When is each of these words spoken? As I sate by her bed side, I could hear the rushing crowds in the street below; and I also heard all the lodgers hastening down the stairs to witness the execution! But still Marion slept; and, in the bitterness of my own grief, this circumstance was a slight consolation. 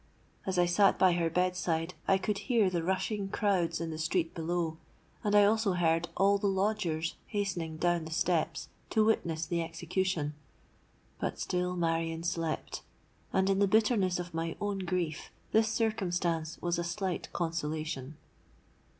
As 0.47 0.57
I 0.57 0.65
sate 0.65 0.97
by 0.97 1.11
her 1.13 1.29
bed 1.29 1.55
side, 1.55 1.93
I 2.07 2.17
could 2.17 2.39
hear 2.49 2.71
the 2.71 2.81
rushing 2.81 3.29
crowds 3.29 3.79
in 3.79 3.91
the 3.91 3.99
street 3.99 4.33
below; 4.33 4.77
and 5.23 5.35
I 5.35 5.45
also 5.45 5.73
heard 5.73 6.09
all 6.17 6.39
the 6.39 6.47
lodgers 6.47 7.13
hastening 7.27 7.77
down 7.77 8.05
the 8.05 8.11
stairs 8.11 8.69
to 8.89 9.05
witness 9.05 9.45
the 9.45 9.61
execution! 9.61 10.33
But 11.19 11.39
still 11.39 11.75
Marion 11.75 12.23
slept; 12.23 12.81
and, 13.31 13.47
in 13.47 13.59
the 13.59 13.67
bitterness 13.67 14.17
of 14.17 14.33
my 14.33 14.55
own 14.59 14.79
grief, 14.79 15.29
this 15.51 15.67
circumstance 15.69 16.59
was 16.63 16.79
a 16.79 16.83
slight 16.83 17.31
consolation. 17.31 18.17